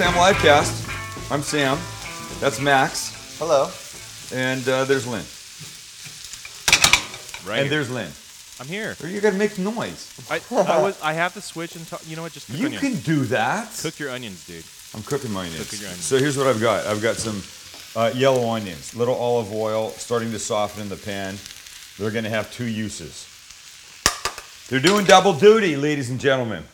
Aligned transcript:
everyone. 0.00 0.20
Welcome 0.20 0.42
to 0.42 0.64
Sam 0.64 0.92
Livecast. 0.94 1.30
I'm 1.32 1.42
Sam. 1.42 1.78
That's 2.40 2.60
Max. 2.60 3.36
Hello. 3.38 3.70
And 4.32 4.66
uh, 4.68 4.84
there's 4.84 5.06
Lynn. 5.06 5.24
Right. 7.48 7.62
And 7.62 7.70
there's 7.70 7.90
Lynn. 7.90 8.10
I'm 8.60 8.66
here. 8.66 8.96
You 9.04 9.20
gotta 9.20 9.36
make 9.36 9.58
noise. 9.58 10.12
I, 10.30 10.40
I 10.52 10.82
was. 10.82 11.00
I 11.00 11.12
have 11.14 11.34
to 11.34 11.40
switch 11.40 11.76
and 11.76 11.86
talk. 11.86 12.02
You 12.06 12.16
know 12.16 12.22
what? 12.22 12.32
Just 12.32 12.48
cook 12.48 12.58
You 12.58 12.66
onions. 12.66 12.80
can 12.82 12.96
do 13.00 13.24
that. 13.26 13.76
cook 13.80 13.98
your 13.98 14.10
onions, 14.10 14.46
dude. 14.46 14.64
I'm 14.94 15.02
cooking 15.02 15.30
my 15.32 15.46
onions. 15.46 15.64
Cooking 15.64 15.80
your 15.80 15.88
onions. 15.88 16.04
So 16.04 16.18
here's 16.18 16.36
what 16.36 16.46
I've 16.46 16.60
got. 16.60 16.86
I've 16.86 17.02
got 17.02 17.16
some 17.16 17.42
uh, 18.00 18.10
yellow 18.14 18.48
onions, 18.50 18.94
little 18.94 19.14
olive 19.14 19.52
oil, 19.52 19.90
starting 19.90 20.32
to 20.32 20.38
soften 20.38 20.82
in 20.82 20.88
the 20.88 20.96
pan. 20.96 21.36
They're 21.98 22.10
gonna 22.10 22.28
have 22.30 22.52
two 22.52 22.66
uses. 22.66 23.26
They're 24.68 24.80
doing 24.80 25.06
double 25.06 25.32
duty, 25.32 25.76
ladies 25.76 26.10
and 26.10 26.20
gentlemen. 26.20 26.64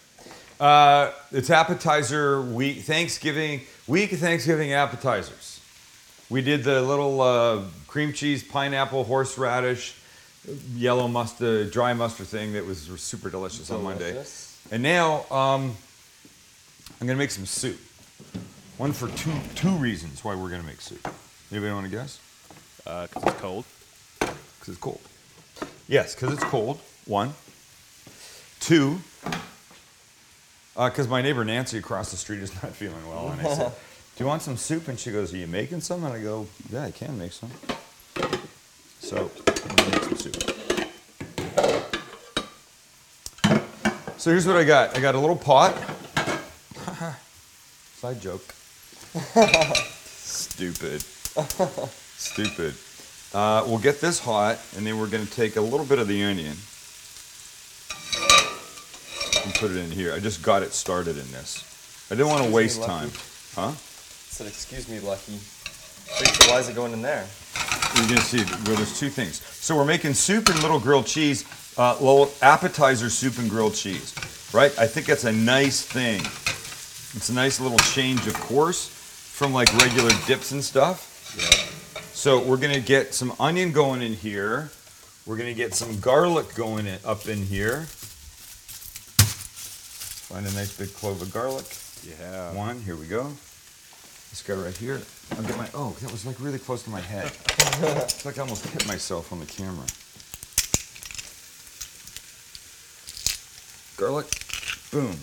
Uh, 0.61 1.11
it's 1.33 1.51
appetizer 1.51 2.41
week, 2.41 2.83
Thanksgiving 2.83 3.63
week 3.87 4.13
of 4.13 4.21
Thanksgiving 4.21 4.73
appetizers. 4.73 5.61
We 6.31 6.43
did 6.43 6.65
the 6.65 6.81
little 6.81 7.21
uh, 7.21 7.63
cream 7.87 8.13
cheese, 8.13 8.43
pineapple, 8.43 9.05
horseradish, 9.05 9.95
yellow 10.75 11.09
mustard, 11.09 11.71
dry 11.71 11.93
mustard 11.93 12.27
thing 12.29 12.53
that 12.55 12.65
was 12.65 12.79
super 13.01 13.31
delicious, 13.31 13.71
on 13.71 13.83
Monday. 13.83 14.23
And 14.71 14.83
now 14.83 15.25
um, 15.31 15.77
I'm 17.01 17.07
gonna 17.07 17.19
make 17.19 17.31
some 17.31 17.47
soup. 17.47 17.79
One 18.79 18.93
for 18.93 19.09
two 19.09 19.33
two 19.55 19.71
reasons 19.77 20.25
why 20.25 20.35
we're 20.35 20.51
gonna 20.51 20.63
make 20.63 20.81
soup. 20.81 21.07
Anybody 21.51 21.73
want 21.73 21.87
to 21.87 21.91
guess? 21.93 22.19
Uh, 22.87 23.07
'cause 23.09 23.23
it's 23.25 23.41
cold. 23.41 23.65
Because 24.19 24.69
it's 24.69 24.79
cold. 24.79 25.01
Yes, 25.89 26.15
because 26.15 26.33
it's 26.35 26.45
cold. 26.45 26.81
One. 27.07 27.35
Two. 28.61 29.01
Because 30.75 31.07
my 31.07 31.23
neighbor 31.23 31.45
Nancy 31.45 31.79
across 31.79 32.11
the 32.11 32.17
street 32.17 32.41
is 32.41 32.53
not 32.63 32.73
feeling 32.77 33.09
well, 33.09 33.29
and 33.29 33.41
I 33.41 33.55
said, 33.55 33.73
"Do 34.17 34.25
you 34.25 34.27
want 34.27 34.43
some 34.43 34.57
soup?" 34.57 34.89
And 34.89 34.99
she 34.99 35.13
goes, 35.13 35.33
"Are 35.33 35.37
you 35.37 35.47
making 35.47 35.81
some?" 35.81 36.05
And 36.05 36.13
I 36.13 36.21
go, 36.21 36.47
"Yeah, 36.71 36.85
I 36.85 36.91
can 36.91 37.17
make 37.19 37.33
some." 37.33 37.51
So 39.01 39.31
I'm 39.47 39.77
gonna 39.77 39.91
make 39.91 40.03
some 40.03 40.17
soup. 40.17 40.37
So 44.19 44.31
here's 44.31 44.47
what 44.47 44.57
I 44.57 44.65
got. 44.65 44.97
I 44.97 45.01
got 45.01 45.15
a 45.15 45.19
little 45.19 45.37
pot. 45.37 45.77
Side 47.97 48.21
joke. 48.21 48.43
Stupid. 50.17 51.03
Stupid. 52.17 52.75
Uh, 53.35 53.65
we'll 53.67 53.79
get 53.79 54.01
this 54.01 54.19
hot, 54.19 54.59
and 54.77 54.87
then 54.87 54.99
we're 54.99 55.09
going 55.09 55.27
to 55.27 55.31
take 55.31 55.57
a 55.57 55.61
little 55.61 55.85
bit 55.85 55.99
of 55.99 56.09
the 56.09 56.25
onion 56.25 56.57
and 59.55 59.61
put 59.61 59.77
it 59.77 59.83
in 59.83 59.91
here. 59.91 60.13
I 60.13 60.19
just 60.19 60.43
got 60.43 60.63
it 60.63 60.73
started 60.73 61.17
in 61.17 61.31
this. 61.33 62.09
I 62.11 62.15
didn't 62.15 62.29
want 62.29 62.45
to 62.45 62.51
waste 62.51 62.81
me, 62.81 62.87
time. 62.87 63.11
Huh? 63.55 63.73
Said, 63.73 64.47
excuse 64.47 64.89
me, 64.89 65.01
Lucky. 65.01 65.39
Wait, 66.21 66.51
why 66.51 66.59
is 66.59 66.69
it 66.69 66.75
going 66.75 66.93
in 66.93 67.03
there? 67.03 67.27
You're 67.97 68.07
going 68.09 68.19
to 68.19 68.25
see, 68.25 68.45
well, 68.67 68.77
there's 68.77 68.99
two 68.99 69.09
things. 69.09 69.41
So 69.43 69.77
we're 69.77 69.85
making 69.85 70.15
soup 70.15 70.49
and 70.49 70.61
little 70.61 70.81
grilled 70.81 71.07
cheese, 71.07 71.45
uh, 71.79 71.95
little 71.95 72.31
appetizer 72.43 73.09
soup 73.09 73.39
and 73.39 73.49
grilled 73.49 73.75
cheese, 73.75 74.15
right? 74.53 74.77
I 74.79 74.87
think 74.87 75.07
that's 75.07 75.25
a 75.25 75.33
nice 75.33 75.83
thing. 75.83 76.21
It's 77.17 77.29
a 77.29 77.35
nice 77.35 77.61
little 77.61 77.79
change 77.79 78.27
of 78.27 78.35
course 78.35 78.89
from 78.89 79.53
like 79.53 79.73
regular 79.79 80.11
dips 80.27 80.51
and 80.51 80.63
stuff. 80.63 81.11
So 82.13 82.41
we're 82.43 82.57
gonna 82.57 82.81
get 82.81 83.15
some 83.15 83.33
onion 83.39 83.71
going 83.71 84.03
in 84.03 84.15
here. 84.15 84.71
We're 85.27 85.37
gonna 85.37 85.55
get 85.55 85.75
some 85.75 86.01
garlic 86.01 86.55
going 86.55 86.87
in, 86.87 86.99
up 87.05 87.29
in 87.29 87.39
here. 87.45 87.87
Find 90.35 90.47
a 90.49 90.53
nice 90.55 90.77
big 90.77 90.93
clove 90.95 91.23
of 91.23 91.33
garlic. 91.33 91.65
Yeah. 92.03 92.53
One, 92.55 92.81
here 92.81 92.97
we 92.97 93.07
go. 93.07 93.23
This 94.31 94.43
guy 94.45 94.55
right 94.55 94.77
here. 94.77 95.01
I'll 95.31 95.45
get 95.45 95.57
my, 95.57 95.69
oh, 95.75 95.97
that 96.01 96.11
was 96.11 96.27
like 96.27 96.41
really 96.41 96.59
close 96.59 96.83
to 96.83 96.91
my 96.91 96.99
head. 96.99 97.27
it's 97.47 98.27
like 98.27 98.37
I 98.39 98.41
almost 98.41 98.67
hit 98.67 98.85
myself 98.89 99.33
on 99.33 99.39
the 99.39 99.47
camera. 99.47 99.87
Garlic, 103.97 104.27
boom. 104.91 105.17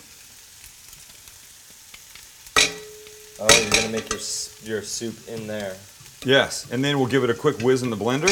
Oh, 3.38 3.60
you're 3.60 3.70
gonna 3.70 3.92
make 3.92 4.08
your 4.08 4.20
your 4.64 4.80
soup 4.80 5.28
in 5.28 5.46
there. 5.46 5.76
Yes, 6.24 6.70
and 6.72 6.82
then 6.82 6.98
we'll 6.98 7.06
give 7.06 7.22
it 7.22 7.28
a 7.28 7.34
quick 7.34 7.58
whiz 7.58 7.82
in 7.82 7.90
the 7.90 7.96
blender. 7.96 8.30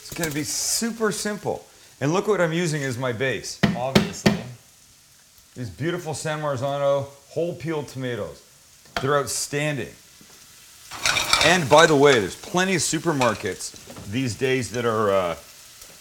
It's 0.00 0.14
gonna 0.14 0.30
be 0.30 0.44
super 0.44 1.12
simple. 1.12 1.66
And 2.00 2.12
look 2.12 2.28
what 2.28 2.40
I'm 2.40 2.52
using 2.52 2.82
as 2.84 2.96
my 2.96 3.12
base. 3.12 3.58
Obviously. 3.76 4.38
These 5.54 5.70
beautiful 5.70 6.14
San 6.14 6.40
Marzano 6.40 7.06
whole 7.30 7.54
peeled 7.54 7.88
tomatoes. 7.88 8.42
They're 9.02 9.18
outstanding. 9.18 9.92
And 11.44 11.68
by 11.68 11.86
the 11.86 11.96
way, 11.96 12.18
there's 12.20 12.36
plenty 12.36 12.76
of 12.76 12.80
supermarkets 12.82 14.06
these 14.10 14.36
days 14.36 14.70
that 14.72 14.84
are 14.84 15.10
uh, 15.10 15.36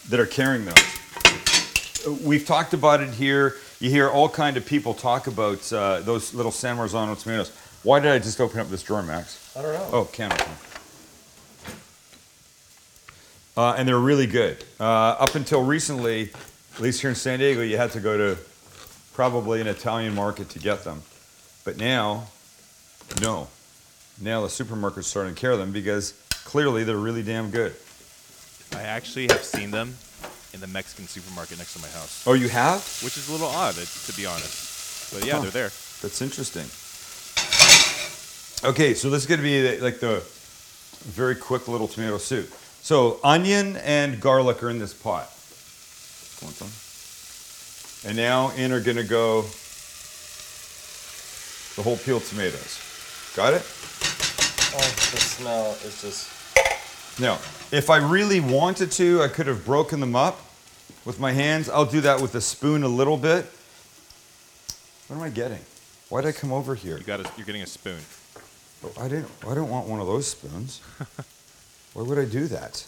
that 0.10 0.20
are 0.20 0.26
carrying 0.26 0.66
those. 0.66 2.22
We've 2.24 2.46
talked 2.46 2.74
about 2.74 3.02
it 3.02 3.10
here. 3.10 3.56
You 3.80 3.90
hear 3.90 4.10
all 4.10 4.30
kind 4.30 4.58
of 4.58 4.66
people 4.66 4.94
talk 4.94 5.28
about 5.28 5.72
uh, 5.74 6.00
those 6.02 6.34
little 6.34 6.52
San 6.52 6.78
Marzano 6.78 7.20
tomatoes. 7.22 7.52
Why 7.84 8.00
did 8.00 8.12
I 8.12 8.20
just 8.20 8.40
open 8.40 8.60
up 8.60 8.70
this 8.70 8.84
drawer, 8.84 9.04
Max? 9.04 9.56
I 9.56 9.62
don't 9.62 9.74
know. 9.74 9.90
Oh, 9.92 10.06
can 10.06 10.32
opener. 10.32 10.48
Uh, 13.58 13.74
and 13.78 13.88
they're 13.88 13.98
really 13.98 14.28
good. 14.28 14.64
Uh, 14.80 14.84
up 14.84 15.34
until 15.34 15.64
recently, 15.64 16.30
at 16.76 16.80
least 16.80 17.02
here 17.02 17.10
in 17.10 17.16
San 17.16 17.40
Diego, 17.40 17.62
you 17.62 17.76
had 17.76 17.92
to 17.92 18.00
go 18.00 18.16
to 18.16 18.40
probably 19.14 19.60
an 19.60 19.66
Italian 19.68 20.14
market 20.14 20.48
to 20.50 20.60
get 20.60 20.84
them. 20.84 21.02
But 21.66 21.78
now, 21.78 22.28
no. 23.20 23.48
Now 24.22 24.42
the 24.42 24.48
supermarket's 24.48 25.00
are 25.00 25.04
starting 25.04 25.34
to 25.34 25.42
carry 25.42 25.58
them 25.58 25.72
because 25.72 26.14
clearly 26.46 26.84
they're 26.84 26.98
really 26.98 27.24
damn 27.24 27.50
good. 27.50 27.76
I 28.76 28.84
actually 28.84 29.24
have 29.30 29.44
seen 29.44 29.72
them 29.72 29.96
in 30.54 30.60
the 30.60 30.68
Mexican 30.68 31.08
supermarket 31.08 31.58
next 31.58 31.74
to 31.74 31.82
my 31.82 31.88
house, 31.88 32.24
Oh, 32.28 32.34
you 32.34 32.50
have? 32.50 32.82
which 33.04 33.18
is 33.18 33.28
a 33.28 33.32
little 33.32 33.48
odd, 33.48 33.74
to 33.76 34.14
be 34.16 34.26
honest. 34.28 35.14
But 35.14 35.26
yeah, 35.26 35.36
Huh. 35.36 35.42
they're 35.42 35.52
there. 35.52 35.72
That's 36.02 36.22
interesting. 36.22 36.66
Okay, 38.64 38.94
so 38.94 39.10
this 39.10 39.22
is 39.24 39.28
going 39.28 39.40
to 39.40 39.44
be 39.44 39.80
like 39.80 40.00
the 40.00 40.22
very 41.06 41.36
quick 41.36 41.68
little 41.68 41.88
tomato 41.88 42.18
soup. 42.18 42.52
So 42.88 43.20
onion 43.22 43.76
and 43.84 44.22
garlic 44.22 44.64
are 44.64 44.70
in 44.70 44.80
this 44.80 44.94
pot. 44.94 45.30
And 48.08 48.16
now 48.16 48.52
in 48.52 48.72
are 48.72 48.80
going 48.80 48.96
to 48.96 49.04
go 49.04 49.42
the 51.76 51.84
whole 51.84 51.98
peeled 51.98 52.24
tomatoes. 52.24 52.80
Got 53.36 53.56
it? 53.56 53.64
Oh, 54.74 54.78
the 54.78 55.20
smell 55.20 55.72
is 55.84 56.02
just. 56.02 57.20
Now, 57.20 57.40
if 57.74 57.90
I 57.90 57.98
really 57.98 58.40
wanted 58.40 58.94
to, 58.94 59.22
I 59.22 59.28
could 59.28 59.48
have 59.48 59.66
broken 59.66 60.00
them 60.00 60.16
up 60.16 60.40
with 61.04 61.20
my 61.20 61.34
hands. 61.34 61.68
I'll 61.68 61.84
do 61.84 62.00
that 62.00 62.22
with 62.22 62.36
a 62.36 62.42
spoon 62.42 62.84
a 62.84 62.88
little 62.88 63.18
bit. 63.18 63.46
What 65.08 65.18
am 65.18 65.24
I 65.24 65.30
getting? 65.30 65.60
Why 66.08 66.22
did 66.22 66.30
I 66.30 66.32
come 66.32 66.54
over 66.54 66.74
here? 66.74 66.98
You 66.98 67.04
got. 67.04 67.20
A, 67.20 67.30
you're 67.36 67.46
getting 67.46 67.64
a 67.64 67.68
spoon. 67.68 68.00
Oh, 68.86 68.94
I 68.98 69.10
didn't. 69.10 69.28
I 69.46 69.56
don't 69.56 69.70
want 69.70 69.90
one 69.90 70.00
of 70.00 70.08
those 70.08 70.28
spoons. 70.28 70.80
Why 71.94 72.04
would 72.04 72.20
I 72.20 72.26
do 72.26 72.48
that? 72.48 72.86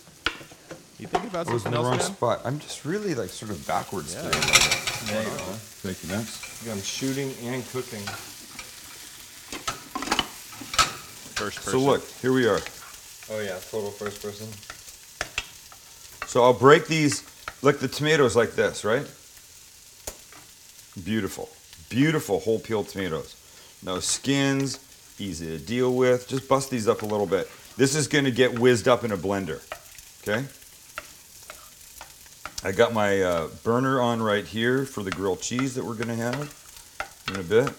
You 1.00 1.08
think 1.08 1.24
about 1.26 1.48
I 1.48 1.54
was 1.54 1.66
in 1.66 1.72
something 1.72 1.82
the 1.82 1.88
wrong 1.88 1.98
else, 2.00 2.10
man? 2.10 2.18
spot. 2.18 2.42
I'm 2.44 2.60
just 2.60 2.84
really 2.86 3.16
like 3.16 3.30
sort 3.30 3.52
of 3.52 3.66
backwards 3.66 4.14
Yeah. 4.14 4.24
today. 4.24 4.40
There 5.14 5.24
you 5.24 5.30
go. 5.30 5.44
Thank 5.82 6.04
you, 6.04 6.10
Max. 6.10 6.68
I'm 6.70 6.82
shooting 6.82 7.34
and 7.44 7.66
cooking. 7.70 8.02
First 11.36 11.58
person. 11.58 11.72
So 11.72 11.80
look, 11.80 12.06
here 12.22 12.34
we 12.34 12.46
are. 12.48 12.60
Oh 13.32 13.40
yeah, 13.40 13.58
total 13.72 13.92
first 13.92 14.22
person. 14.22 14.48
So 16.28 16.44
I'll 16.44 16.54
break 16.54 16.88
these, 16.88 17.24
like 17.62 17.80
the 17.80 17.88
tomatoes, 17.88 18.36
like 18.36 18.52
this, 18.54 18.84
right? 18.84 19.08
Beautiful, 21.04 21.50
beautiful 21.90 22.40
whole 22.42 22.60
peeled 22.60 22.90
tomatoes. 22.90 23.36
No 23.84 24.00
skins, 24.02 24.80
easy 25.18 25.46
to 25.48 25.58
deal 25.58 25.96
with. 25.96 26.28
Just 26.28 26.50
bust 26.50 26.70
these 26.70 26.90
up 26.90 27.04
a 27.04 27.06
little 27.06 27.26
bit. 27.26 27.50
This 27.80 27.96
is 27.96 28.10
going 28.10 28.26
to 28.26 28.32
get 28.32 28.60
whizzed 28.60 28.90
up 28.90 29.06
in 29.06 29.14
a 29.14 29.18
blender. 29.18 29.62
Okay. 30.22 30.46
I 32.62 32.74
got 32.74 32.92
my 32.92 33.22
uh, 33.22 33.48
burner 33.64 34.02
on 34.02 34.22
right 34.22 34.44
here 34.44 34.84
for 34.84 35.02
the 35.02 35.12
grilled 35.12 35.40
cheese 35.40 35.76
that 35.76 35.86
we're 35.86 35.94
going 35.94 36.10
to 36.10 36.16
have 36.16 36.36
in 37.30 37.38
a 37.38 37.42
bit. 37.42 37.74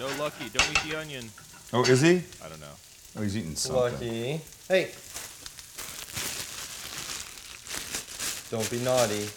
No, 0.00 0.06
Lucky, 0.18 0.48
don't 0.48 0.70
eat 0.70 0.90
the 0.90 0.98
onion. 0.98 1.28
Oh, 1.74 1.84
is 1.84 2.00
he? 2.00 2.22
I 2.42 2.48
don't 2.48 2.60
know. 2.60 2.66
Oh, 3.18 3.20
he's 3.20 3.36
eating 3.36 3.56
something. 3.56 3.92
Lucky. 3.92 4.40
Hey. 4.66 4.92
Don't 8.50 8.70
be 8.70 8.78
naughty. 8.82 9.28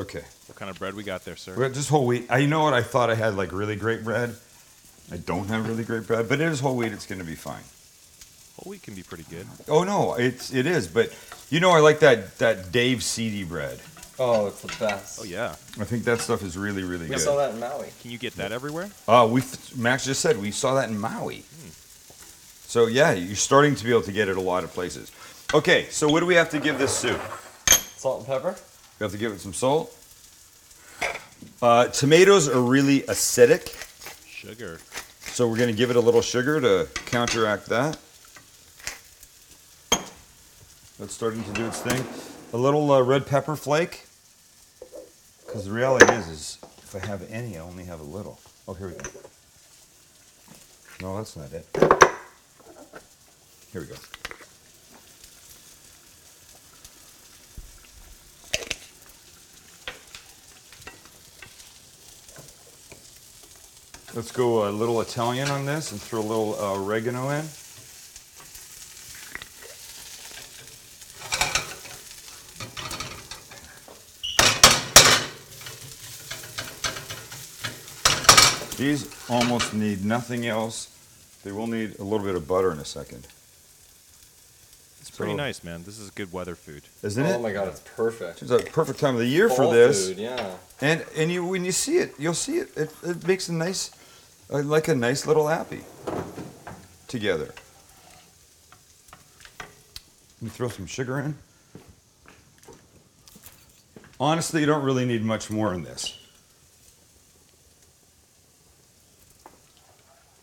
Okay. 0.00 0.22
What 0.46 0.56
kind 0.56 0.70
of 0.70 0.78
bread 0.78 0.94
we 0.94 1.02
got 1.02 1.26
there, 1.26 1.36
sir? 1.36 1.54
Well, 1.56 1.68
just 1.70 1.90
whole 1.90 2.06
wheat. 2.06 2.26
I, 2.30 2.38
you 2.38 2.48
know 2.48 2.62
what? 2.62 2.72
I 2.72 2.82
thought 2.82 3.10
I 3.10 3.14
had 3.14 3.36
like 3.36 3.52
really 3.52 3.76
great 3.76 4.02
bread. 4.02 4.34
I 5.12 5.18
don't 5.18 5.48
have 5.48 5.68
really 5.68 5.84
great 5.84 6.06
bread, 6.06 6.26
but 6.26 6.40
it 6.40 6.46
is 6.48 6.60
whole 6.60 6.76
wheat. 6.76 6.92
It's 6.92 7.06
going 7.06 7.18
to 7.18 7.24
be 7.24 7.34
fine. 7.34 7.62
Whole 8.56 8.70
wheat 8.70 8.82
can 8.82 8.94
be 8.94 9.02
pretty 9.02 9.24
good. 9.28 9.46
Oh 9.68 9.84
no, 9.84 10.14
it's 10.14 10.54
it 10.54 10.66
is. 10.66 10.88
But 10.88 11.14
you 11.50 11.60
know, 11.60 11.70
I 11.72 11.80
like 11.80 11.98
that 12.00 12.38
that 12.38 12.72
Dave 12.72 13.02
seedy 13.02 13.44
bread. 13.44 13.78
Oh, 14.18 14.46
it's 14.46 14.62
the 14.62 14.74
best. 14.78 15.20
Oh 15.20 15.24
yeah. 15.24 15.50
I 15.78 15.84
think 15.84 16.04
that 16.04 16.20
stuff 16.20 16.42
is 16.42 16.56
really 16.56 16.82
really 16.82 17.04
We 17.04 17.08
good. 17.08 17.16
We 17.16 17.22
saw 17.22 17.36
that 17.36 17.52
in 17.52 17.60
Maui. 17.60 17.88
Can 18.00 18.10
you 18.10 18.18
get 18.18 18.34
that 18.36 18.52
everywhere? 18.52 18.88
Uh, 19.06 19.28
we 19.30 19.42
Max 19.76 20.06
just 20.06 20.22
said 20.22 20.38
we 20.40 20.50
saw 20.50 20.74
that 20.76 20.88
in 20.88 20.98
Maui. 20.98 21.44
So 22.62 22.86
yeah, 22.86 23.12
you're 23.12 23.36
starting 23.36 23.74
to 23.74 23.84
be 23.84 23.90
able 23.90 24.02
to 24.02 24.12
get 24.12 24.28
it 24.28 24.38
a 24.38 24.40
lot 24.40 24.64
of 24.64 24.72
places. 24.72 25.12
Okay, 25.52 25.88
so 25.90 26.08
what 26.08 26.20
do 26.20 26.26
we 26.26 26.36
have 26.36 26.48
to 26.50 26.58
give 26.58 26.78
this 26.78 26.96
soup? 26.96 27.20
Salt 27.68 28.20
and 28.20 28.26
pepper. 28.26 28.56
We 29.00 29.04
have 29.04 29.12
to 29.12 29.18
give 29.18 29.32
it 29.32 29.40
some 29.40 29.54
salt. 29.54 29.96
Uh, 31.62 31.86
tomatoes 31.86 32.50
are 32.50 32.60
really 32.60 33.00
acidic, 33.00 33.74
Sugar. 34.28 34.78
so 35.20 35.48
we're 35.48 35.56
going 35.56 35.70
to 35.70 35.76
give 35.76 35.88
it 35.88 35.96
a 35.96 36.00
little 36.00 36.20
sugar 36.20 36.60
to 36.60 36.86
counteract 37.06 37.64
that. 37.70 37.98
That's 40.98 41.14
starting 41.14 41.42
to 41.44 41.52
do 41.54 41.66
its 41.66 41.80
thing. 41.80 42.04
A 42.52 42.58
little 42.58 42.92
uh, 42.92 43.00
red 43.00 43.26
pepper 43.26 43.56
flake, 43.56 44.04
because 45.46 45.64
the 45.64 45.72
reality 45.72 46.12
is, 46.12 46.28
is 46.28 46.58
if 46.82 46.94
I 46.94 47.06
have 47.06 47.26
any, 47.32 47.56
I 47.56 47.60
only 47.60 47.84
have 47.84 48.00
a 48.00 48.04
little. 48.04 48.38
Oh, 48.68 48.74
here 48.74 48.88
we 48.88 48.94
go. 48.96 49.10
No, 51.00 51.16
that's 51.16 51.36
not 51.36 51.50
it. 51.54 51.66
Here 53.72 53.80
we 53.80 53.86
go. 53.86 53.94
Let's 64.12 64.32
go 64.32 64.68
a 64.68 64.70
little 64.70 65.00
Italian 65.00 65.48
on 65.48 65.66
this 65.66 65.92
and 65.92 66.00
throw 66.00 66.20
a 66.20 66.22
little 66.22 66.54
uh, 66.58 66.74
oregano 66.74 67.30
in. 67.30 67.44
These 78.76 79.10
almost 79.28 79.74
need 79.74 80.04
nothing 80.04 80.46
else. 80.46 80.88
They 81.44 81.52
will 81.52 81.66
need 81.66 81.98
a 81.98 82.02
little 82.02 82.24
bit 82.24 82.34
of 82.34 82.48
butter 82.48 82.72
in 82.72 82.78
a 82.78 82.84
second. 82.84 83.26
It's 85.00 85.10
pretty 85.10 85.32
So- 85.32 85.36
nice, 85.36 85.62
man. 85.62 85.82
This 85.84 85.98
is 85.98 86.10
good 86.10 86.32
weather 86.32 86.54
food. 86.54 86.82
Isn't 87.02 87.24
oh 87.24 87.28
it? 87.28 87.34
Oh 87.34 87.38
my 87.40 87.52
god, 87.52 87.68
it's 87.68 87.80
perfect. 87.80 88.40
It's 88.42 88.50
a 88.50 88.58
perfect 88.58 88.98
time 88.98 89.14
of 89.14 89.20
the 89.20 89.26
year 89.26 89.48
for 89.50 89.56
Fall 89.64 89.70
this. 89.72 90.08
Food, 90.08 90.18
yeah. 90.18 90.54
And 90.80 91.04
and 91.14 91.30
you 91.30 91.44
when 91.44 91.64
you 91.64 91.72
see 91.72 91.98
it, 91.98 92.14
you'll 92.18 92.32
see 92.34 92.56
it. 92.58 92.74
It, 92.76 92.90
it 93.02 93.26
makes 93.26 93.48
a 93.50 93.52
nice, 93.52 93.90
Uh, 94.52 94.62
like 94.62 94.88
a 94.88 94.94
nice 94.94 95.26
little 95.26 95.48
appy 95.48 95.80
together. 97.06 97.54
Let 99.60 100.42
me 100.42 100.48
throw 100.48 100.68
some 100.68 100.86
sugar 100.86 101.18
in. 101.20 101.36
Honestly, 104.18 104.60
you 104.60 104.66
don't 104.66 104.82
really 104.84 105.06
need 105.06 105.22
much 105.24 105.50
more 105.50 105.72
in 105.72 105.82
this. 105.82 106.16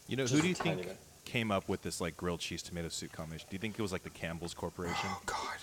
You 0.07 0.15
know, 0.15 0.23
Just 0.23 0.35
who 0.35 0.41
do 0.41 0.47
you 0.47 0.55
think 0.55 0.83
bit. 0.83 0.97
came 1.25 1.51
up 1.51 1.67
with 1.67 1.81
this 1.81 1.99
like 1.99 2.15
grilled 2.15 2.39
cheese 2.39 2.61
tomato 2.61 2.87
soup 2.89 3.11
combination? 3.11 3.47
Do 3.49 3.55
you 3.55 3.59
think 3.59 3.77
it 3.77 3.81
was 3.81 3.91
like 3.91 4.03
the 4.03 4.09
Campbell's 4.09 4.53
Corporation 4.53 4.95
Oh 5.05 5.21
God, 5.25 5.57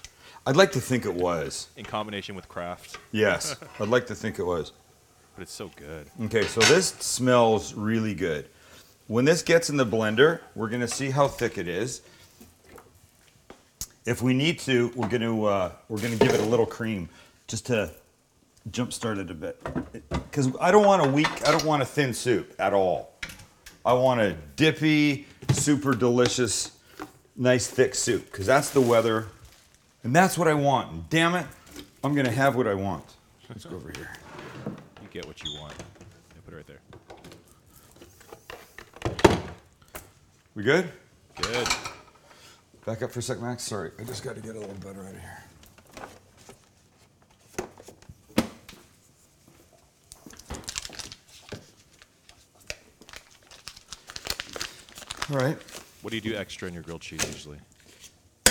I'd 0.46 0.56
like 0.56 0.73
to 0.73 0.81
think 0.81 1.06
it 1.06 1.14
was. 1.14 1.69
in 1.76 1.85
combination 1.87 2.35
with 2.35 2.46
Kraft? 2.49 2.99
Yes, 3.11 3.56
I'd 3.81 3.88
like 3.88 4.06
to 4.08 4.14
think 4.14 4.38
it 4.38 4.44
was. 4.44 4.73
But 5.34 5.42
it's 5.42 5.52
so 5.52 5.70
good. 5.76 6.06
Okay, 6.22 6.44
so 6.44 6.60
this 6.60 6.88
smells 6.88 7.75
really 7.75 8.14
good. 8.14 8.46
When 9.08 9.25
this 9.25 9.42
gets 9.42 9.69
in 9.69 9.76
the 9.76 9.86
blender, 9.86 10.40
we're 10.54 10.69
gonna 10.69 10.88
see 10.88 11.10
how 11.10 11.26
thick 11.26 11.58
it 11.58 11.66
is. 11.66 12.02
If 14.06 14.22
we 14.22 14.32
need 14.32 14.60
to, 14.60 14.92
we're 14.94 15.08
gonna 15.08 15.44
uh, 15.44 15.72
we're 15.88 16.00
gonna 16.00 16.16
give 16.16 16.32
it 16.32 16.40
a 16.40 16.44
little 16.44 16.66
cream 16.66 17.08
just 17.48 17.66
to 17.66 17.90
jumpstart 18.70 19.19
it 19.19 19.31
a 19.31 19.34
bit. 19.34 19.60
Because 20.08 20.50
I 20.60 20.70
don't 20.70 20.86
want 20.86 21.04
a 21.04 21.08
weak, 21.08 21.48
I 21.48 21.50
don't 21.50 21.64
want 21.64 21.82
a 21.82 21.86
thin 21.86 22.14
soup 22.14 22.54
at 22.58 22.72
all. 22.72 23.12
I 23.84 23.92
want 23.92 24.20
a 24.20 24.34
dippy, 24.56 25.26
super 25.52 25.94
delicious, 25.94 26.72
nice 27.36 27.66
thick 27.66 27.94
soup. 27.94 28.25
Because 28.31 28.46
that's 28.46 28.70
the 28.70 28.81
weather, 28.81 29.26
and 30.04 30.14
that's 30.14 30.38
what 30.38 30.48
I 30.48 30.54
want. 30.54 31.10
Damn 31.10 31.34
it, 31.34 31.46
I'm 32.04 32.14
gonna 32.14 32.31
have 32.31 32.54
what 32.54 32.69
I 32.69 32.75
want. 32.75 33.04
Let's 33.48 33.64
go 33.64 33.76
over 33.76 33.90
here. 33.90 34.10
Get 35.14 35.26
what 35.26 35.40
you 35.44 35.61
want. 35.61 35.72
Yeah, 35.78 36.40
put 36.44 36.55
it 36.55 36.56
right 36.56 36.66
there. 36.66 36.81
We 40.56 40.64
good? 40.64 40.90
Good. 41.40 41.69
Back 42.84 43.00
up 43.02 43.12
for 43.12 43.20
a 43.20 43.22
sec, 43.22 43.40
Max. 43.40 43.62
Sorry, 43.62 43.93
I 43.96 44.02
just 44.02 44.25
got 44.25 44.34
to 44.34 44.40
get 44.40 44.56
a 44.56 44.58
little 44.58 44.75
butter 44.75 45.02
out 45.02 45.14
of 45.14 45.20
here. 45.20 45.38
All 55.31 55.37
right, 55.38 55.56
What 56.02 56.10
do 56.10 56.17
you 56.17 56.20
do 56.20 56.34
extra 56.37 56.69
in 56.69 56.75
your 56.75 56.82
grilled 56.82 57.00
cheese 57.00 57.25
usually? 57.32 57.58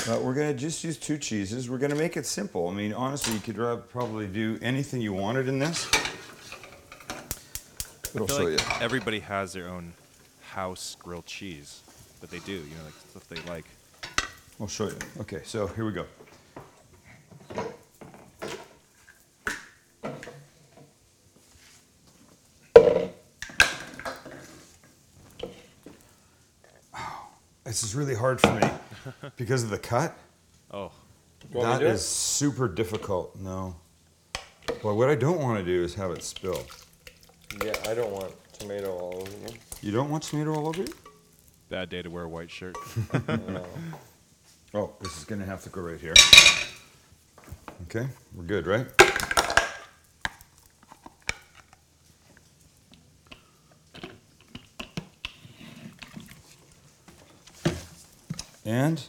uh, 0.07 0.19
we're 0.19 0.33
gonna 0.33 0.53
just 0.53 0.83
use 0.83 0.97
two 0.97 1.17
cheeses. 1.17 1.69
We're 1.69 1.77
gonna 1.77 1.93
make 1.95 2.17
it 2.17 2.25
simple. 2.25 2.67
I 2.69 2.73
mean, 2.73 2.93
honestly, 2.93 3.33
you 3.33 3.39
could 3.41 3.59
uh, 3.59 3.75
probably 3.77 4.27
do 4.27 4.57
anything 4.61 5.01
you 5.01 5.13
wanted 5.13 5.47
in 5.47 5.59
this. 5.59 5.87
But 8.13 8.21
I'll 8.21 8.27
feel 8.27 8.37
show 8.37 8.43
like 8.45 8.59
you. 8.79 8.85
everybody 8.85 9.19
has 9.21 9.53
their 9.53 9.67
own 9.67 9.93
house 10.51 10.95
grilled 11.01 11.25
cheese 11.25 11.81
that 12.21 12.29
they 12.29 12.39
do. 12.39 12.51
You 12.53 12.59
know, 12.59 12.83
like 12.85 12.93
stuff 13.09 13.27
they 13.27 13.41
like. 13.51 13.65
I'll 14.59 14.67
show 14.67 14.85
you. 14.85 14.97
Okay, 15.21 15.41
so 15.43 15.67
here 15.67 15.85
we 15.85 15.91
go. 15.91 16.05
Oh, 26.95 27.27
This 27.63 27.83
is 27.83 27.95
really 27.95 28.15
hard 28.15 28.39
for 28.41 28.53
me 28.53 28.69
because 29.37 29.63
of 29.63 29.69
the 29.69 29.77
cut. 29.77 30.15
Oh, 30.71 30.91
You 31.51 31.59
want 31.59 31.67
me 31.67 31.73
That 31.73 31.79
to 31.79 31.85
do 31.85 31.89
it? 31.91 31.93
is 31.93 32.05
super 32.05 32.67
difficult. 32.67 33.35
No. 33.39 33.75
Well, 34.83 34.97
what 34.97 35.09
I 35.09 35.15
don't 35.15 35.39
want 35.39 35.59
to 35.59 35.65
do 35.65 35.83
is 35.83 35.95
have 35.95 36.11
it 36.11 36.23
spill. 36.23 36.61
Yeah, 37.61 37.73
I 37.87 37.93
don't 37.93 38.11
want 38.11 38.33
tomato 38.53 38.91
all 38.97 39.15
over 39.15 39.37
me. 39.45 39.59
You 39.81 39.91
don't 39.91 40.09
want 40.09 40.23
tomato 40.23 40.53
all 40.53 40.67
over 40.67 40.81
you? 40.81 40.93
bad 41.69 41.89
day 41.89 42.03
to 42.03 42.09
wear 42.09 42.23
a 42.23 42.29
white 42.29 42.51
shirt. 42.51 42.75
No. 43.27 43.65
Oh, 44.75 44.91
this 45.01 45.17
is 45.17 45.23
gonna 45.23 45.45
have 45.45 45.63
to 45.63 45.69
go 45.69 45.81
right 45.81 45.99
here. 45.99 46.13
Okay, 47.87 48.07
we're 48.33 48.43
good, 48.43 48.65
right? 48.65 48.87
And 58.65 59.01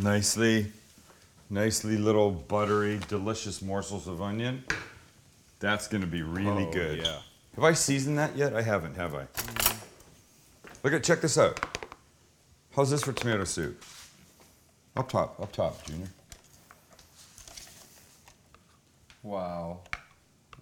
nicely, 0.00 0.72
nicely 1.48 1.96
little 1.96 2.30
buttery, 2.30 2.98
delicious 3.08 3.62
morsels 3.62 4.08
of 4.08 4.22
onion. 4.22 4.64
That's 5.58 5.88
gonna 5.88 6.06
be 6.06 6.22
really 6.22 6.66
Oh, 6.66 6.72
good. 6.72 6.98
yeah. 6.98 7.20
Have 7.54 7.64
I 7.64 7.74
seasoned 7.74 8.18
that 8.18 8.36
yet? 8.36 8.54
I 8.56 8.62
haven't, 8.62 8.94
have 8.96 9.14
I? 9.14 9.26
Look 10.82 10.94
at, 10.94 11.04
check 11.04 11.20
this 11.20 11.36
out. 11.36 11.60
How's 12.74 12.90
this 12.90 13.02
for 13.02 13.12
tomato 13.12 13.44
soup? 13.44 13.82
Up 14.96 15.08
top, 15.08 15.38
up 15.40 15.52
top, 15.52 15.84
Junior. 15.84 16.08
Wow. 19.22 19.80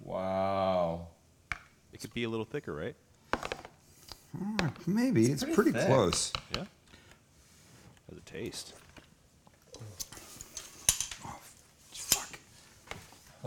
Wow. 0.02 1.06
It 1.92 2.00
could 2.00 2.12
be 2.12 2.24
a 2.24 2.28
little 2.28 2.44
thicker, 2.44 2.74
right? 2.74 2.96
Uh, 3.32 4.68
maybe 4.86 5.30
it's, 5.30 5.44
pretty 5.44 5.72
pretty, 5.72 5.86
close. 5.86 6.32
Yeah. 6.54 6.64
How's 8.08 8.18
it 8.18 8.26
taste? 8.26 8.74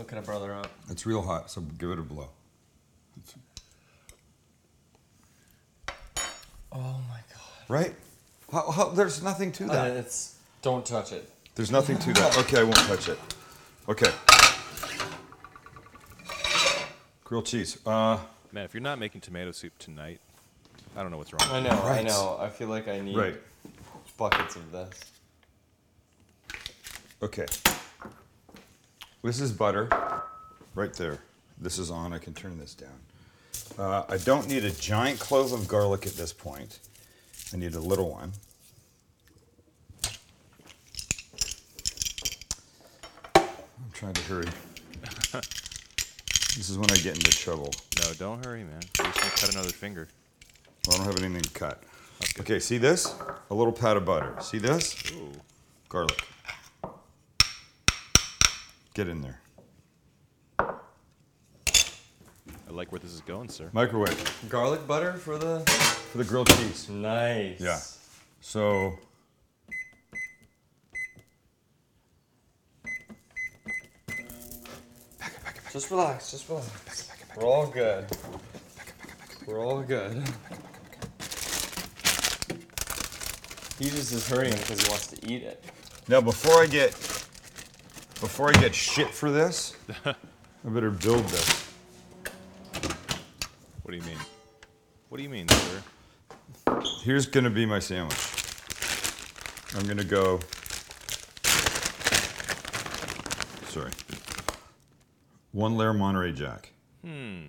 Hooking 0.02 0.18
a 0.18 0.22
brother 0.22 0.52
up. 0.52 0.66
it's 0.90 1.06
real 1.06 1.22
hot, 1.22 1.48
so 1.48 1.60
give 1.60 1.90
it 1.90 1.98
a 2.00 2.02
blow. 2.02 2.28
Oh 6.72 7.00
my 7.08 7.20
god. 7.32 7.68
Right? 7.68 7.94
How, 8.50 8.68
how, 8.72 8.88
there's 8.88 9.22
nothing 9.22 9.52
to 9.52 9.64
Uh, 9.66 9.68
that. 9.68 9.96
it's 9.96 10.38
don't 10.60 10.84
touch 10.84 11.12
it. 11.12 11.30
There's 11.54 11.70
nothing 11.70 11.98
to 12.00 12.12
that. 12.14 12.36
Okay, 12.38 12.58
I 12.58 12.62
won't 12.64 12.74
touch 12.78 13.08
it. 13.10 13.18
Okay. 13.88 14.10
Grilled 17.22 17.46
cheese. 17.46 17.78
Uh, 17.86 18.18
Man, 18.50 18.64
if 18.64 18.74
you're 18.74 18.80
not 18.80 18.98
making 18.98 19.20
tomato 19.20 19.52
soup 19.52 19.78
tonight, 19.78 20.18
I 20.96 21.02
don't 21.02 21.12
know 21.12 21.18
what's 21.18 21.32
wrong. 21.32 21.42
I 21.48 21.60
know, 21.60 21.80
I 21.84 22.02
know. 22.02 22.38
I 22.40 22.48
feel 22.48 22.66
like 22.66 22.88
I 22.88 22.98
need 22.98 23.16
right. 23.16 23.36
buckets 24.18 24.56
of 24.56 24.72
this. 24.72 24.98
Okay. 27.22 27.46
This 29.22 29.40
is 29.40 29.52
butter, 29.52 29.88
right 30.74 30.92
there. 30.94 31.20
This 31.56 31.78
is 31.78 31.92
on. 31.92 32.12
I 32.12 32.18
can 32.18 32.34
turn 32.34 32.58
this 32.58 32.74
down. 32.74 32.98
Uh, 33.78 34.02
I 34.08 34.16
don't 34.18 34.48
need 34.48 34.64
a 34.64 34.72
giant 34.72 35.20
clove 35.20 35.52
of 35.52 35.68
garlic 35.68 36.08
at 36.08 36.14
this 36.14 36.32
point. 36.32 36.80
I 37.54 37.56
need 37.56 37.76
a 37.76 37.80
little 37.80 38.10
one. 38.10 38.32
I'm 43.36 43.92
trying 43.92 44.14
to 44.14 44.22
hurry. 44.22 44.48
this 46.56 46.68
is 46.68 46.76
when 46.76 46.90
I 46.90 46.96
get 46.96 47.14
into 47.14 47.30
trouble. 47.30 47.72
No, 48.00 48.12
don't 48.14 48.44
hurry, 48.44 48.64
man. 48.64 48.80
You're 48.98 49.06
just 49.06 49.20
gonna 49.20 49.30
cut 49.30 49.52
another 49.52 49.70
finger. 49.70 50.08
Well, 50.88 50.96
I 50.96 51.04
don't 51.04 51.06
have 51.06 51.22
anything 51.22 51.42
to 51.42 51.50
cut. 51.50 51.84
Okay, 52.40 52.58
see 52.58 52.78
this? 52.78 53.14
A 53.50 53.54
little 53.54 53.72
pat 53.72 53.96
of 53.96 54.04
butter. 54.04 54.34
See 54.40 54.58
this? 54.58 54.96
Ooh. 55.12 55.30
Garlic. 55.88 56.24
Get 58.94 59.08
in 59.08 59.22
there. 59.22 59.40
I 60.58 60.74
like 62.70 62.92
where 62.92 62.98
this 62.98 63.12
is 63.12 63.22
going, 63.22 63.48
sir. 63.48 63.70
Microwave 63.72 64.48
Garlic 64.48 64.86
butter 64.86 65.14
for 65.14 65.38
the. 65.38 65.60
for 65.60 66.18
the 66.18 66.24
grilled 66.24 66.48
cheese. 66.48 66.88
Nice. 66.88 67.60
Yeah. 67.60 67.80
So 68.40 68.98
Just 75.72 75.90
relax. 75.90 76.30
Just 76.30 76.50
relax. 76.50 77.10
We're 77.34 77.46
all 77.46 77.66
good. 77.66 78.04
We're 79.46 79.64
all 79.64 79.80
good. 79.80 80.22
He 83.78 83.88
just 83.88 84.12
is 84.12 84.28
hurrying 84.28 84.52
because 84.52 84.82
he 84.82 84.90
wants 84.90 85.06
to 85.08 85.32
eat 85.32 85.42
it. 85.42 85.64
now 86.08 86.20
before 86.20 86.62
I 86.62 86.66
get 86.66 86.92
before 88.22 88.50
I 88.50 88.52
get 88.52 88.72
shit 88.72 89.08
for 89.08 89.32
this, 89.32 89.76
I 90.06 90.14
better 90.64 90.92
build 90.92 91.24
this. 91.24 91.72
What 93.82 93.90
do 93.90 93.96
you 93.96 94.02
mean? 94.02 94.18
What 95.08 95.16
do 95.18 95.24
you 95.24 95.28
mean, 95.28 95.48
sir? 95.48 95.82
Here's 97.02 97.26
gonna 97.26 97.50
be 97.50 97.66
my 97.66 97.80
sandwich. 97.80 98.16
I'm 99.76 99.88
gonna 99.88 100.04
go. 100.04 100.38
Sorry. 103.70 103.90
One 105.50 105.76
layer 105.76 105.92
Monterey 105.92 106.30
Jack. 106.32 106.70
Hmm. 107.04 107.46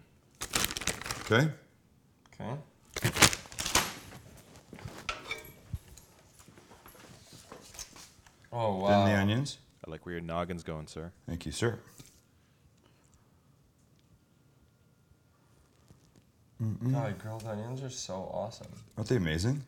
Okay. 1.22 1.52
Oh 8.52 8.78
wow. 8.78 9.06
Then 9.06 9.14
the 9.14 9.22
onions. 9.22 9.60
I 9.86 9.92
like 10.04 10.06
where 10.06 10.14
your 10.16 10.22
noggin's 10.22 10.64
going, 10.64 10.88
sir. 10.88 11.12
Thank 11.28 11.46
you, 11.46 11.52
sir. 11.52 11.80
God, 16.92 17.20
grilled 17.20 17.46
onions 17.46 17.84
are 17.84 17.90
so 17.90 18.14
awesome. 18.34 18.68
Aren't 18.98 19.10
they 19.10 19.18
amazing? 19.18 19.62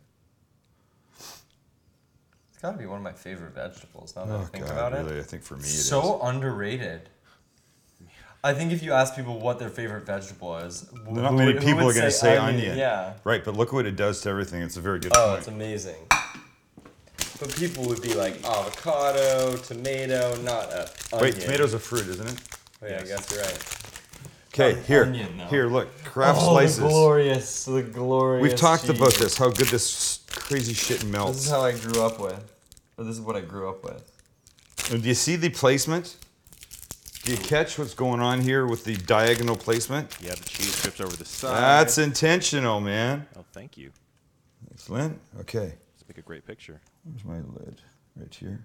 It's 1.19 2.61
gotta 2.61 2.77
be 2.77 2.85
one 2.85 2.97
of 2.97 3.03
my 3.03 3.11
favorite 3.11 3.53
vegetables. 3.53 4.15
Now 4.15 4.25
that 4.25 4.33
I 4.33 4.41
Oh 4.41 4.45
think 4.45 4.65
God, 4.65 4.73
about 4.73 4.93
really? 4.93 5.17
it. 5.17 5.19
I 5.19 5.23
think 5.23 5.43
for 5.43 5.55
me 5.55 5.61
it 5.63 5.65
is. 5.67 5.87
so 5.89 6.21
underrated. 6.21 7.09
I 8.45 8.53
think 8.53 8.71
if 8.71 8.81
you 8.83 8.93
ask 8.93 9.15
people 9.15 9.39
what 9.39 9.57
their 9.59 9.69
favorite 9.69 10.05
vegetable 10.05 10.55
is, 10.57 10.87
wh- 11.05 11.11
Not 11.11 11.31
who 11.31 11.37
many 11.37 11.53
would- 11.53 11.63
who 11.63 11.69
people 11.69 11.89
are 11.89 11.93
going 11.93 12.05
to 12.05 12.11
say 12.11 12.37
onion. 12.37 12.77
Yeah. 12.77 13.13
Right, 13.23 13.43
but 13.43 13.55
look 13.57 13.73
what 13.73 13.85
it 13.87 13.95
does 13.95 14.21
to 14.21 14.29
everything. 14.29 14.61
It's 14.61 14.77
a 14.77 14.81
very 14.81 14.99
good 14.99 15.13
Oh, 15.15 15.29
point. 15.29 15.39
it's 15.39 15.47
amazing. 15.47 15.95
But 17.39 17.55
people 17.55 17.85
would 17.85 18.01
be 18.01 18.13
like 18.13 18.43
avocado, 18.45 19.57
tomato, 19.57 20.35
not 20.41 20.71
a 20.71 20.89
onion. 21.13 21.21
Wait, 21.21 21.41
tomato's 21.41 21.73
a 21.73 21.79
fruit, 21.79 22.07
isn't 22.07 22.27
it? 22.27 22.41
Oh, 22.81 22.87
yeah, 22.87 22.99
I 23.01 23.05
guess 23.05 23.31
you're 23.31 23.41
right. 23.41 23.81
Okay, 24.53 24.81
here, 24.83 25.03
onion, 25.03 25.37
though. 25.37 25.45
here, 25.45 25.67
look, 25.67 25.89
Kraft 26.05 26.39
oh, 26.41 26.51
slices. 26.51 26.77
the 26.77 26.87
glorious, 26.87 27.65
the 27.65 27.83
glorious. 27.83 28.41
We've 28.41 28.55
talked 28.55 28.87
about 28.87 29.13
this, 29.15 29.37
how 29.37 29.49
good 29.49 29.67
this 29.67 30.21
crazy 30.31 30.73
shit 30.73 31.03
melts. 31.03 31.37
This 31.37 31.45
is 31.47 31.51
how 31.51 31.61
I 31.61 31.77
grew 31.77 32.01
up 32.01 32.19
with. 32.19 32.41
Or 32.97 33.03
this 33.03 33.15
is 33.15 33.21
what 33.21 33.35
I 33.35 33.41
grew 33.41 33.69
up 33.69 33.83
with. 33.83 34.09
And 34.91 35.01
do 35.01 35.09
you 35.09 35.13
see 35.13 35.35
the 35.35 35.49
placement? 35.49 36.15
Do 37.23 37.31
you 37.31 37.37
catch 37.37 37.77
what's 37.77 37.95
going 37.95 38.21
on 38.21 38.39
here 38.39 38.67
with 38.67 38.85
the 38.85 38.95
diagonal 38.95 39.55
placement? 39.55 40.15
Yeah, 40.21 40.35
the 40.35 40.45
cheese 40.45 40.81
drips 40.81 41.01
over 41.01 41.15
the 41.15 41.25
side. 41.25 41.57
That's 41.57 41.97
intentional, 41.97 42.79
man. 42.79 43.25
Oh, 43.35 43.43
thank 43.51 43.77
you. 43.77 43.91
Excellent. 44.71 45.19
Okay, 45.41 45.59
Let's 45.59 45.84
make 46.15 46.23
a 46.23 46.27
great 46.27 46.47
picture. 46.47 46.79
where's 47.03 47.25
my 47.25 47.45
lid? 47.59 47.81
Right 48.15 48.33
here. 48.33 48.61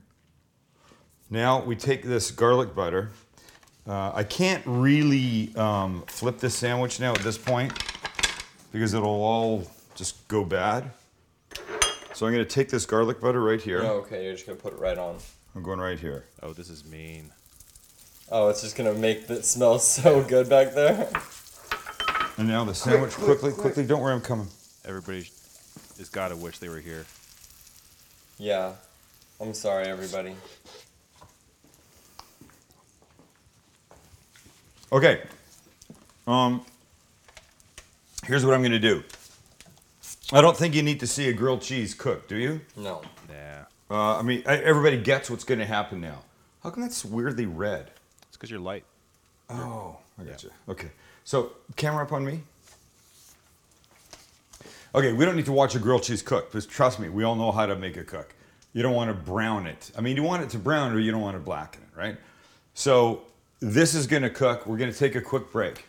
Now 1.31 1.65
we 1.65 1.75
take 1.75 2.05
this 2.05 2.31
garlic 2.31 2.77
butter. 2.77 3.11
Uh, 3.89 4.13
I 4.15 4.23
can't 4.23 4.63
really 4.67 5.53
um, 5.57 6.05
flip 6.07 6.39
this 6.39 6.55
sandwich 6.55 7.01
now 7.01 7.13
at 7.13 7.21
this 7.21 7.37
point 7.37 7.73
because 8.71 8.95
it'll 8.95 9.09
all 9.09 9.67
just 9.97 10.29
go 10.29 10.45
bad. 10.45 10.93
So 12.15 12.27
I'm 12.27 12.33
going 12.33 12.45
to 12.45 12.51
take 12.51 12.69
this 12.69 12.87
garlic 12.87 13.21
butter 13.21 13.43
right 13.43 13.61
here. 13.61 13.81
Oh, 13.83 14.03
okay, 14.03 14.25
you're 14.25 14.35
just 14.35 14.47
gonna 14.47 14.59
put 14.59 14.75
it 14.75 14.79
right 14.79 14.99
on. 14.99 15.17
I'm 15.57 15.65
going 15.65 15.81
right 15.81 15.99
here. 15.99 16.27
Oh, 16.45 16.53
this 16.53 16.69
is 16.69 16.85
mean. 16.85 17.33
Oh, 18.31 18.49
it's 18.49 18.61
just 18.61 18.77
gonna 18.77 18.95
make 18.95 19.29
it 19.29 19.45
smell 19.45 19.79
so 19.81 20.23
good 20.23 20.49
back 20.49 20.73
there. 20.75 21.09
And 22.37 22.47
now 22.47 22.65
the 22.65 22.75
sandwich 22.75 23.15
quickly, 23.15 23.53
quickly. 23.53 23.85
Don't 23.85 24.03
worry, 24.03 24.13
I'm 24.13 24.21
coming. 24.21 24.47
Everybody 24.85 25.29
has 25.99 26.09
got 26.11 26.29
to 26.29 26.37
wish 26.37 26.59
they 26.59 26.69
were 26.69 26.79
here. 26.79 27.07
Yeah. 28.41 28.73
I'm 29.39 29.53
sorry, 29.53 29.85
everybody. 29.87 30.35
Okay. 34.91 35.21
Um. 36.27 36.65
Here's 38.25 38.45
what 38.47 38.55
I'm 38.55 38.61
going 38.63 38.73
to 38.73 38.79
do. 38.79 39.03
I 40.33 40.41
don't 40.41 40.57
think 40.57 40.75
you 40.75 40.83
need 40.83 41.01
to 41.01 41.07
see 41.07 41.29
a 41.29 41.33
grilled 41.33 41.61
cheese 41.63 41.95
cook, 41.95 42.29
do 42.29 42.37
you? 42.37 42.61
No. 42.77 43.03
Nah. 43.29 43.65
Uh, 43.91 44.19
I 44.19 44.23
mean, 44.23 44.43
I- 44.47 44.57
everybody 44.59 44.97
gets 44.99 45.29
what's 45.29 45.45
going 45.45 45.59
to 45.59 45.67
happen 45.67 46.01
now. 46.01 46.21
How 46.63 46.71
come 46.71 46.83
that's 46.83 47.05
weirdly 47.05 47.47
red? 47.47 47.91
It's 48.29 48.37
because 48.37 48.51
you're 48.51 48.61
light. 48.61 48.85
Oh, 49.51 49.97
I 50.19 50.25
got 50.25 50.43
you. 50.43 50.51
Okay. 50.69 50.91
So, 51.25 51.53
camera 51.77 52.05
up 52.05 52.13
on 52.13 52.25
me. 52.25 52.43
Okay, 54.93 55.13
we 55.13 55.25
don't 55.25 55.37
need 55.37 55.47
to 55.47 55.53
watch 55.53 55.75
a 55.77 55.79
grilled 55.79 56.03
cheese 56.03 56.23
cook, 56.23 56.51
because 56.51 56.67
trust 56.67 56.99
me, 56.99 57.09
we 57.09 57.23
all 57.23 57.37
know 57.37 57.53
how 57.53 57.65
to 57.65 57.77
make 57.77 57.97
a 57.97 58.03
cook. 58.03 58.35
You 58.73 58.83
don't 58.83 58.95
want 58.95 59.09
to 59.09 59.15
brown 59.15 59.67
it. 59.67 59.91
I 59.97 60.01
mean, 60.01 60.17
you 60.17 60.23
want 60.23 60.43
it 60.43 60.51
to 60.51 60.59
brown 60.59 60.93
or 60.93 60.99
you 60.99 61.13
don't 61.13 61.21
want 61.21 61.37
to 61.37 61.41
blacken 61.41 61.83
it, 61.83 61.97
right? 61.97 62.17
So, 62.75 63.23
this 63.61 63.95
is 63.95 64.07
going 64.07 64.23
to 64.23 64.31
cook. 64.31 64.67
We're 64.67 64.79
going 64.79 64.93
to 64.93 64.99
take 64.99 65.15
a 65.15 65.21
quick 65.21 65.53
break. 65.53 65.85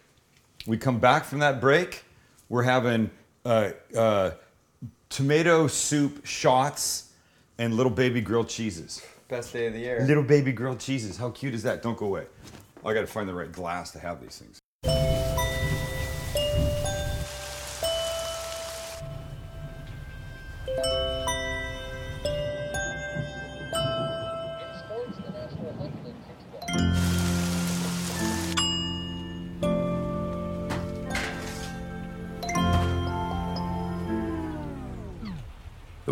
We 0.68 0.78
come 0.78 1.00
back 1.00 1.26
from 1.26 1.40
that 1.40 1.60
break, 1.60 2.04
we're 2.50 2.64
having 2.64 3.10
uh, 3.46 3.72
uh, 3.98 4.32
tomato 5.10 5.68
soup 5.68 6.26
shots 6.26 7.12
and 7.58 7.74
little 7.76 7.92
baby 7.92 8.22
grilled 8.22 8.50
cheeses. 8.50 9.04
Best 9.30 9.54
day 9.54 9.68
of 9.68 9.74
the 9.74 9.80
year. 9.80 10.06
Little 10.06 10.24
baby 10.24 10.52
grilled 10.52 10.80
cheeses. 10.80 11.18
How 11.18 11.32
cute 11.32 11.56
is 11.56 11.64
that? 11.64 11.82
Don't 11.82 11.98
go 11.98 12.06
away. 12.08 12.26
I 12.86 12.94
got 12.94 13.02
to 13.02 13.08
find 13.08 13.28
the 13.28 13.34
right 13.34 13.52
glass 13.52 13.92
to 13.92 14.00
have 14.00 14.22
these 14.22 14.38
things. 14.38 14.61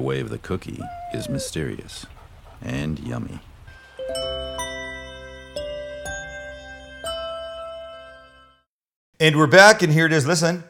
Way 0.10 0.20
of 0.22 0.32
the 0.32 0.40
cookie 0.40 0.82
is 1.14 1.30
mysterious 1.30 2.08
and 2.64 2.98
yummy. 2.98 3.40
And 9.20 9.38
we're 9.38 9.46
back, 9.46 9.84
and 9.84 9.94
here 9.94 10.08
it 10.08 10.12
is. 10.12 10.26
Listen. 10.26 10.64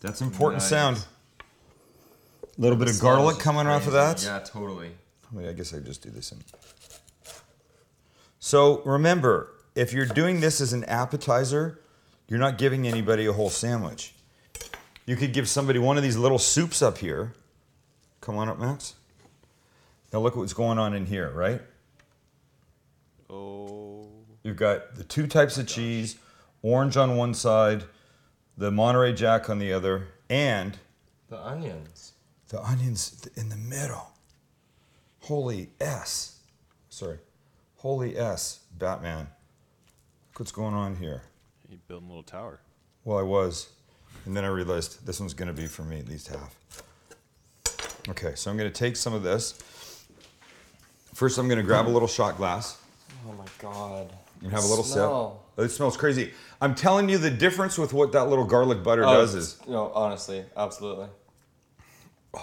That's 0.00 0.20
important 0.20 0.62
Nice. 0.62 0.68
sound. 0.70 1.04
A 1.36 2.60
little 2.60 2.78
bit 2.78 2.88
of 2.88 3.00
garlic 3.00 3.40
coming 3.40 3.66
off 3.66 3.88
of 3.88 3.92
that. 3.94 4.22
Yeah, 4.22 4.38
totally. 4.38 4.92
Oh, 5.24 5.38
Wait, 5.38 5.48
I 5.48 5.52
guess 5.52 5.74
I 5.74 5.80
just 5.80 6.00
do 6.00 6.10
this 6.10 6.30
in. 6.30 6.44
So 8.38 8.82
remember, 8.84 9.50
if 9.74 9.92
you're 9.92 10.06
doing 10.06 10.38
this 10.38 10.60
as 10.60 10.72
an 10.72 10.84
appetizer, 10.84 11.80
you're 12.28 12.38
not 12.38 12.56
giving 12.56 12.86
anybody 12.86 13.26
a 13.26 13.32
whole 13.32 13.50
sandwich. 13.50 14.14
You 15.06 15.16
could 15.16 15.32
give 15.32 15.48
somebody 15.48 15.78
one 15.78 15.96
of 15.96 16.02
these 16.02 16.16
little 16.16 16.38
soups 16.38 16.82
up 16.82 16.98
here, 16.98 17.32
Come 18.20 18.38
on 18.38 18.48
up, 18.48 18.58
Max. 18.58 18.94
Now 20.12 20.20
look 20.20 20.34
what's 20.34 20.54
going 20.54 20.78
on 20.78 20.94
in 20.94 21.04
here, 21.04 21.30
right? 21.30 21.60
Oh, 23.28 24.08
You've 24.42 24.56
got 24.56 24.94
the 24.94 25.04
two 25.04 25.26
types 25.26 25.58
of 25.58 25.66
cheese, 25.66 26.16
orange 26.62 26.96
on 26.96 27.16
one 27.16 27.34
side, 27.34 27.84
the 28.56 28.70
Monterey 28.70 29.12
Jack 29.12 29.50
on 29.50 29.58
the 29.58 29.72
other, 29.74 30.08
and 30.30 30.78
The 31.28 31.38
onions. 31.38 32.12
the 32.48 32.62
onions 32.62 33.28
in 33.36 33.48
the 33.50 33.56
middle. 33.56 34.12
Holy 35.20 35.68
S. 35.80 36.38
Sorry. 36.88 37.18
Holy 37.76 38.16
S, 38.16 38.60
Batman. 38.78 39.28
Look 40.32 40.40
what's 40.40 40.52
going 40.52 40.74
on 40.74 40.96
here. 40.96 41.22
you 41.68 41.78
building 41.88 42.08
a 42.08 42.10
little 42.10 42.22
tower. 42.22 42.60
Well, 43.04 43.18
I 43.18 43.22
was. 43.22 43.68
And 44.26 44.36
then 44.36 44.44
I 44.44 44.48
realized 44.48 45.04
this 45.06 45.20
one's 45.20 45.34
going 45.34 45.48
to 45.48 45.54
be 45.54 45.66
for 45.66 45.82
me, 45.82 45.98
at 45.98 46.08
least 46.08 46.28
half. 46.28 46.56
Okay, 48.08 48.34
so 48.34 48.50
I'm 48.50 48.56
going 48.56 48.70
to 48.70 48.74
take 48.78 48.96
some 48.96 49.12
of 49.14 49.22
this. 49.22 49.54
First, 51.14 51.38
I'm 51.38 51.46
going 51.48 51.58
to 51.58 51.64
grab 51.64 51.86
a 51.86 51.90
little 51.90 52.08
shot 52.08 52.36
glass 52.36 52.78
Oh 53.28 53.32
my 53.32 53.44
god. 53.58 54.10
and 54.42 54.50
have 54.50 54.64
a 54.64 54.66
little 54.66 54.84
Smell. 54.84 55.42
sip. 55.56 55.64
It 55.66 55.68
smells 55.70 55.96
crazy. 55.96 56.32
I'm 56.60 56.74
telling 56.74 57.08
you 57.08 57.18
the 57.18 57.30
difference 57.30 57.78
with 57.78 57.92
what 57.92 58.12
that 58.12 58.24
little 58.28 58.44
garlic 58.46 58.82
butter 58.82 59.04
Oh, 59.04 59.14
does 59.14 59.34
is 59.34 59.58
no, 59.68 59.90
honestly, 59.94 60.44
absolutely. 60.56 61.06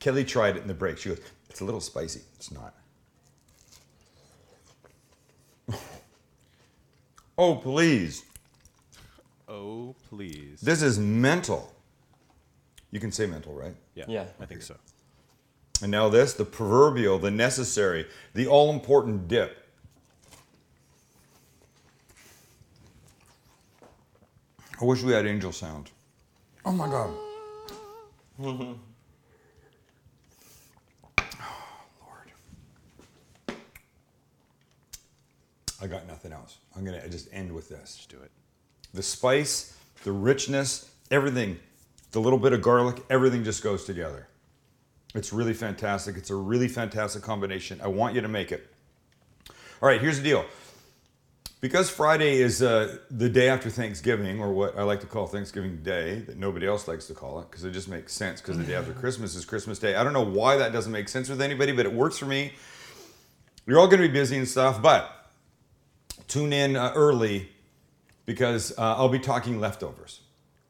Kelly 0.00 0.24
tried 0.24 0.56
it 0.56 0.62
in 0.62 0.68
the 0.68 0.74
break. 0.74 0.98
She 0.98 1.10
goes, 1.10 1.20
It's 1.48 1.60
a 1.60 1.64
little 1.64 1.80
spicy. 1.80 2.22
It's 2.36 2.50
not. 2.50 2.74
Oh, 7.36 7.56
please. 7.56 8.22
Oh, 9.54 9.94
please. 10.08 10.60
This 10.60 10.82
is 10.82 10.98
mental. 10.98 11.72
You 12.90 12.98
can 12.98 13.12
say 13.12 13.26
mental, 13.26 13.54
right? 13.54 13.76
yeah, 13.94 14.04
Yeah. 14.08 14.24
I 14.40 14.46
think 14.46 14.62
so. 14.62 14.74
And 15.80 15.92
now 15.92 16.08
this, 16.08 16.32
the 16.32 16.44
proverbial, 16.44 17.20
the 17.20 17.30
necessary, 17.30 18.06
the 18.34 18.48
all 18.48 18.72
important 18.72 19.28
dip. 19.28 19.56
I 24.80 24.84
wish 24.84 25.02
we 25.02 25.12
had 25.12 25.24
angel 25.24 25.52
sound. 25.52 25.92
Oh 26.64 26.72
my 26.72 26.88
God. 26.88 27.14
oh, 28.42 28.42
Lord. 32.00 32.32
I 35.80 35.86
got 35.86 36.08
nothing 36.08 36.32
else. 36.32 36.58
I'm 36.76 36.84
going 36.84 37.00
to 37.00 37.08
just 37.08 37.28
end 37.32 37.52
with 37.52 37.68
this 37.68 37.94
Just 37.96 38.08
do 38.10 38.16
it. 38.16 38.32
The 38.94 39.02
spice, 39.02 39.76
the 40.04 40.12
richness, 40.12 40.90
everything, 41.10 41.58
the 42.12 42.20
little 42.20 42.38
bit 42.38 42.52
of 42.52 42.62
garlic, 42.62 43.02
everything 43.10 43.44
just 43.44 43.62
goes 43.62 43.84
together. 43.84 44.28
It's 45.14 45.32
really 45.32 45.52
fantastic. 45.52 46.16
It's 46.16 46.30
a 46.30 46.34
really 46.34 46.68
fantastic 46.68 47.22
combination. 47.22 47.80
I 47.82 47.88
want 47.88 48.14
you 48.14 48.20
to 48.20 48.28
make 48.28 48.52
it. 48.52 48.66
All 49.82 49.88
right, 49.88 50.00
here's 50.00 50.18
the 50.18 50.24
deal. 50.24 50.44
Because 51.60 51.88
Friday 51.88 52.36
is 52.36 52.62
uh, 52.62 52.98
the 53.10 53.28
day 53.28 53.48
after 53.48 53.70
Thanksgiving, 53.70 54.40
or 54.40 54.52
what 54.52 54.76
I 54.76 54.82
like 54.82 55.00
to 55.00 55.06
call 55.06 55.26
Thanksgiving 55.26 55.82
Day, 55.82 56.20
that 56.26 56.36
nobody 56.36 56.66
else 56.66 56.86
likes 56.86 57.06
to 57.06 57.14
call 57.14 57.40
it, 57.40 57.50
because 57.50 57.64
it 57.64 57.70
just 57.70 57.88
makes 57.88 58.12
sense, 58.12 58.40
because 58.40 58.58
the 58.58 58.64
day 58.64 58.74
after 58.74 58.92
Christmas 59.00 59.34
is 59.34 59.44
Christmas 59.44 59.78
Day. 59.78 59.94
I 59.94 60.04
don't 60.04 60.12
know 60.12 60.24
why 60.24 60.56
that 60.56 60.72
doesn't 60.72 60.92
make 60.92 61.08
sense 61.08 61.28
with 61.28 61.40
anybody, 61.40 61.72
but 61.72 61.86
it 61.86 61.92
works 61.92 62.18
for 62.18 62.26
me. 62.26 62.52
You're 63.66 63.78
all 63.78 63.86
going 63.86 64.02
to 64.02 64.08
be 64.08 64.12
busy 64.12 64.36
and 64.36 64.46
stuff, 64.46 64.82
but 64.82 65.10
tune 66.28 66.52
in 66.52 66.76
uh, 66.76 66.92
early 66.94 67.48
because 68.26 68.76
uh, 68.78 68.96
I'll 68.96 69.08
be 69.08 69.18
talking 69.18 69.60
leftovers. 69.60 70.20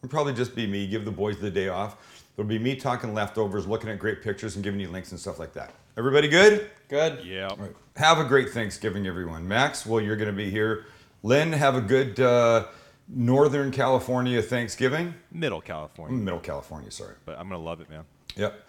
It'll 0.03 0.11
probably 0.11 0.35
just 0.35 0.55
be 0.55 0.67
me, 0.67 0.87
give 0.87 1.05
the 1.05 1.11
boys 1.11 1.39
the 1.39 1.51
day 1.51 1.69
off. 1.69 1.97
It'll 2.37 2.49
be 2.49 2.59
me 2.59 2.77
talking 2.77 3.15
leftovers, 3.15 3.67
looking 3.67 3.91
at 3.91 3.99
great 3.99 4.23
pictures, 4.23 4.57
and 4.57 4.65
giving 4.65 4.81
you 4.81 4.89
links 4.89 5.13
and 5.13 5.21
stuff 5.21 5.39
like 5.39 5.53
that. 5.55 5.73
Everybody 5.97 6.29
good? 6.29 6.71
Good. 6.89 7.25
Yeah. 7.25 7.49
All 7.49 7.57
right. 7.57 7.71
Have 7.97 8.19
a 8.19 8.25
great 8.25 8.51
Thanksgiving, 8.51 9.07
everyone. 9.07 9.47
Max, 9.47 9.87
well, 9.87 10.01
you're 10.01 10.17
going 10.17 10.31
to 10.31 10.37
be 10.37 10.51
here. 10.51 10.87
Lynn, 11.23 11.53
have 11.53 11.77
a 11.77 11.81
good 11.81 12.19
uh, 12.21 12.67
Northern 13.09 13.71
California 13.71 14.43
Thanksgiving. 14.43 15.15
Middle 15.33 15.61
California, 15.61 16.17
Middle 16.17 16.41
California, 16.41 16.91
sorry. 16.91 17.15
but 17.25 17.39
I'm 17.39 17.49
gonna 17.49 17.63
love 17.63 17.81
it, 17.81 17.91
man. 17.91 18.05
Yep. 18.37 18.63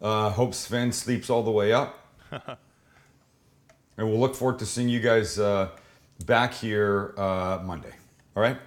Uh, 0.00 0.30
hope 0.30 0.54
Sven 0.54 0.92
sleeps 0.92 1.30
all 1.30 1.42
the 1.42 1.50
way 1.50 1.72
up. 1.72 2.06
and 2.30 2.48
we'll 3.98 4.18
look 4.18 4.34
forward 4.34 4.58
to 4.58 4.66
seeing 4.66 4.88
you 4.88 5.00
guys 5.00 5.38
uh, 5.38 5.68
back 6.26 6.52
here 6.54 7.14
uh, 7.16 7.60
Monday. 7.64 7.92
All 8.34 8.42
right? 8.42 8.58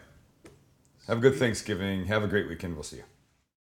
Have 1.08 1.18
a 1.18 1.22
good 1.22 1.36
Thanksgiving. 1.36 2.06
Have 2.06 2.24
a 2.24 2.28
great 2.28 2.48
weekend. 2.48 2.76
We'll 2.76 2.84
see 2.84 2.98
you. 2.98 3.04